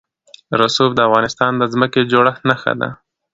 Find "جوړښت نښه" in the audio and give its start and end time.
2.11-2.73